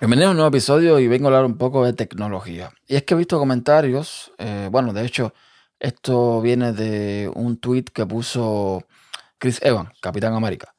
[0.00, 2.72] Bienvenidos a un nuevo episodio y vengo a hablar un poco de tecnología.
[2.88, 5.34] Y es que he visto comentarios, eh, bueno, de hecho,
[5.78, 8.82] esto viene de un tweet que puso
[9.36, 10.74] Chris Evans, Capitán América,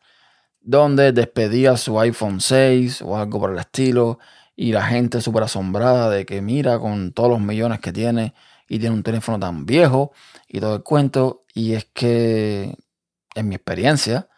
[0.59, 4.17] donde despedía su iPhone 6 o algo por el estilo
[4.55, 8.33] y la gente súper asombrada de que mira con todos los millones que tiene
[8.67, 10.13] y tiene un teléfono tan viejo
[10.47, 11.45] y todo el cuento.
[11.53, 12.75] Y es que,
[13.35, 14.29] en mi experiencia,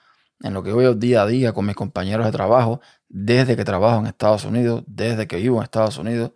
[0.42, 2.82] en lo que veo día a día con mis compañeros de trabajo,
[3.14, 6.32] desde que trabajo en Estados Unidos, desde que vivo en Estados Unidos,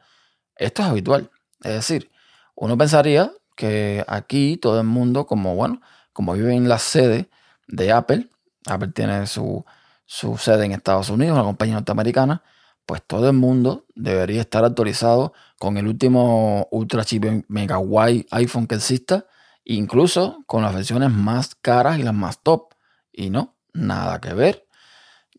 [0.56, 1.32] esto es habitual.
[1.64, 2.12] Es decir,
[2.56, 5.82] uno pensaría que aquí todo el mundo, como bueno,
[6.14, 7.32] como vive en la sede
[7.68, 8.30] de Apple,
[8.68, 9.66] Apple tiene su,
[10.06, 12.44] sede en Estados Unidos, una compañía norteamericana,
[12.86, 18.68] pues todo el mundo debería estar actualizado con el último ultra chip mega wide iPhone
[18.68, 19.26] que exista,
[19.66, 22.76] incluso con las versiones más caras y las más top.
[23.12, 24.68] Y no, nada que ver.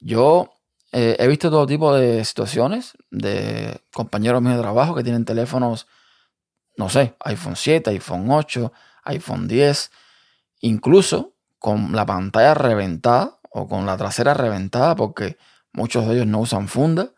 [0.00, 0.57] Yo
[0.92, 5.86] eh, he visto todo tipo de situaciones de compañeros míos de trabajo que tienen teléfonos,
[6.76, 8.72] no sé, iPhone 7, iPhone 8,
[9.04, 9.90] iPhone 10,
[10.60, 15.36] incluso con la pantalla reventada o con la trasera reventada porque
[15.72, 17.12] muchos de ellos no usan funda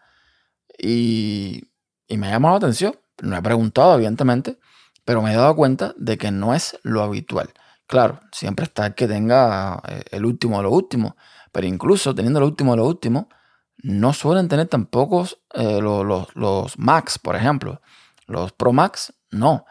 [0.79, 1.63] y,
[2.09, 2.97] y me ha llamado la atención.
[3.23, 4.59] No he preguntado, evidentemente,
[5.05, 7.53] pero me he dado cuenta de que no es lo habitual.
[7.87, 11.17] Claro, siempre está el que tenga eh, el último de lo último,
[11.53, 13.29] pero incluso teniendo el último de lo último,
[13.83, 17.81] no suelen tener tampoco eh, los, Max, por ejemplo.
[18.27, 19.65] Los Pro Max, no.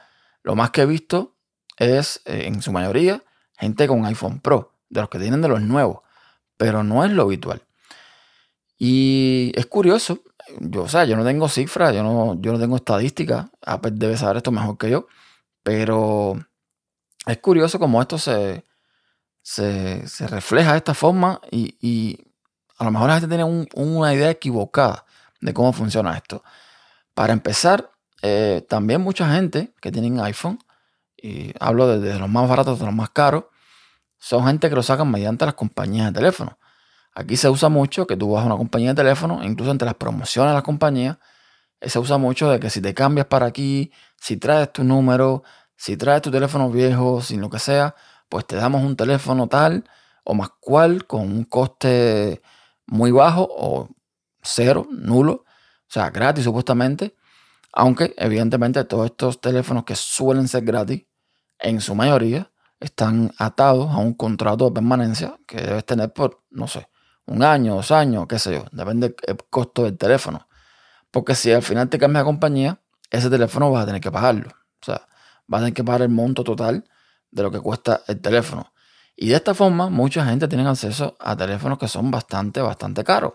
[0.44, 1.36] Lo más que he visto
[1.78, 3.24] es, eh, en su mayoría,
[3.58, 6.02] gente con iPhone Pro, de los que tienen de los nuevos,
[6.58, 7.64] pero no es lo habitual.
[8.78, 10.24] Y es curioso,
[10.60, 14.18] yo, o sea, yo no tengo cifras, yo no, yo no tengo estadísticas, Apple debe
[14.18, 15.08] saber esto mejor que yo,
[15.64, 16.38] pero
[17.26, 18.64] es curioso cómo esto se,
[19.42, 22.29] se, refleja de esta forma y
[22.80, 25.06] a lo mejor la gente tiene una idea equivocada
[25.42, 26.44] de cómo funciona esto.
[27.14, 27.92] Para empezar,
[28.22, 30.60] eh, también mucha gente que tiene iPhone,
[31.18, 33.46] y hablo desde los más baratos hasta los más caros,
[34.18, 36.58] son gente que lo sacan mediante las compañías de teléfono.
[37.14, 39.96] Aquí se usa mucho que tú vas a una compañía de teléfono, incluso entre las
[39.96, 41.18] promociones de las compañías,
[41.82, 45.44] eh, se usa mucho de que si te cambias para aquí, si traes tu número,
[45.76, 47.96] si traes tu teléfono viejo, sin lo que sea,
[48.30, 49.84] pues te damos un teléfono tal
[50.24, 52.42] o más cual con un coste
[52.90, 53.90] muy bajo o
[54.42, 57.16] cero, nulo, o sea, gratis supuestamente,
[57.74, 61.06] aunque evidentemente todos estos teléfonos que suelen ser gratis,
[61.60, 66.68] en su mayoría, están atados a un contrato de permanencia que debes tener por, no
[66.68, 66.88] sé,
[67.26, 70.48] un año, dos años, qué sé yo, depende del costo del teléfono.
[71.12, 74.50] Porque si al final te cambia de compañía, ese teléfono vas a tener que pagarlo.
[74.50, 75.08] O sea,
[75.48, 76.86] vas a tener que pagar el monto total
[77.32, 78.72] de lo que cuesta el teléfono.
[79.22, 83.34] Y de esta forma, mucha gente tiene acceso a teléfonos que son bastante, bastante caros.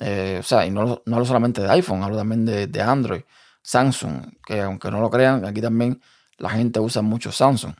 [0.00, 3.22] Eh, o sea, y no, no hablo solamente de iPhone, hablo también de, Android,
[3.60, 6.00] Samsung, que aunque no lo crean, aquí también
[6.36, 7.74] la gente usa mucho Samsung.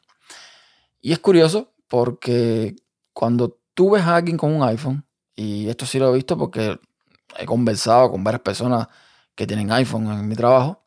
[1.00, 2.74] Y es curioso porque
[3.12, 5.06] cuando tú ves a alguien con un iPhone,
[5.36, 6.80] y esto sí lo he visto porque
[7.38, 8.88] he conversado con varias personas
[9.36, 10.84] que tienen iPhone en mi trabajo,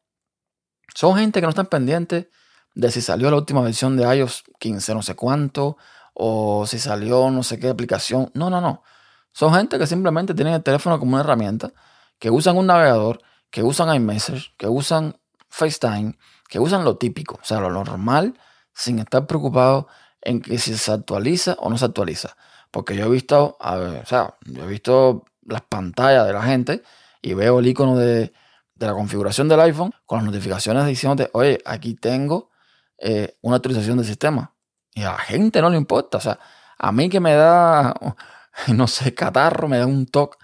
[0.94, 2.28] son gente que no están pendientes
[2.76, 5.78] de si salió la última versión de iOS 15 no sé cuánto,
[6.14, 8.32] o si salió no sé qué aplicación.
[8.34, 8.84] No, no, no.
[9.32, 11.72] Son gente que simplemente tienen el teléfono como una herramienta,
[12.18, 13.22] que usan un navegador,
[13.52, 15.18] que usan iMessage, que usan
[15.50, 16.18] FaceTime,
[16.48, 18.40] que usan lo típico, o sea, lo normal,
[18.74, 19.88] sin estar preocupado
[20.22, 22.36] en que si se actualiza o no se actualiza.
[22.72, 26.84] Porque yo he visto, o sea, yo he visto las pantallas de la gente
[27.22, 28.34] y veo el icono de,
[28.76, 32.50] la configuración del iPhone con las notificaciones diciéndote, oye, aquí tengo
[32.98, 34.54] eh, una actualización del sistema.
[34.94, 36.18] Y a la gente no le importa.
[36.18, 36.40] O sea,
[36.78, 37.94] a mí que me da,
[38.68, 40.38] no sé, catarro, me da un toque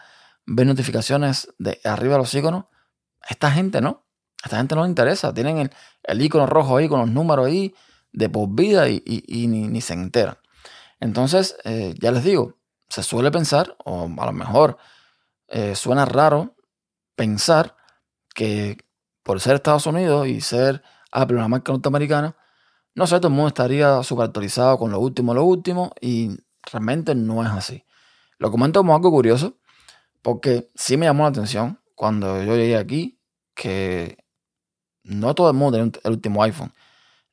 [0.46, 2.66] ver notificaciones de arriba de los iconos.
[3.28, 4.06] Esta gente no.
[4.44, 5.34] Esta gente no le interesa.
[5.34, 5.72] Tienen el,
[6.04, 7.74] el icono rojo ahí con los números ahí
[8.16, 9.02] de por vida y,
[9.48, 10.38] ni, se enteran.
[11.00, 12.58] Entonces, eh, ya les digo,
[12.88, 14.78] se suele pensar, o a lo mejor
[15.48, 16.56] eh, suena raro
[17.16, 17.76] pensar
[18.34, 18.78] que
[19.22, 20.82] por ser Estados Unidos y ser
[21.12, 22.36] Apple una marca norteamericana,
[22.96, 26.38] no sé, todo el mundo estaría súper actualizado con lo último, lo último, y
[26.72, 27.84] realmente no es así.
[28.38, 29.58] Lo comento como algo curioso,
[30.22, 33.20] porque sí me llamó la atención cuando yo llegué aquí
[33.54, 34.18] que
[35.04, 36.74] no todo el mundo tenía el último iPhone.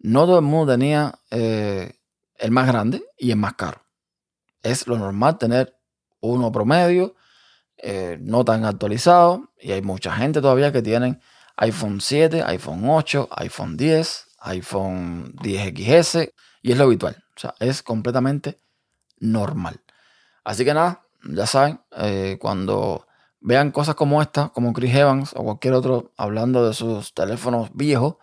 [0.01, 1.95] No todo el mundo tenía eh,
[2.37, 3.83] el más grande y el más caro.
[4.63, 5.77] Es lo normal tener
[6.21, 7.15] uno promedio,
[7.77, 11.21] eh, no tan actualizado, y hay mucha gente todavía que tienen
[11.57, 17.25] iPhone 7, iPhone 8, iPhone 10, iPhone 10XS y es lo habitual.
[17.37, 18.59] O sea, es completamente
[19.19, 19.81] normal.
[20.45, 23.07] Así que nada, ya saben, eh, cuando
[23.41, 28.17] vean cosas como esta, como Chris Evans o cualquier otro hablando de sus teléfonos viejos,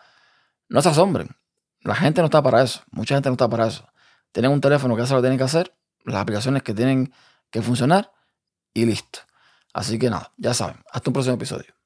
[0.67, 1.35] no se asombren.
[1.81, 2.81] La gente no está para eso.
[2.91, 3.87] Mucha gente no está para eso.
[4.31, 7.13] Tienen un teléfono que hace lo que tienen que hacer, las aplicaciones que tienen
[7.49, 8.11] que funcionar
[8.73, 9.19] y listo.
[9.73, 10.77] Así que nada, ya saben.
[10.91, 11.78] Hasta un próximo episodio.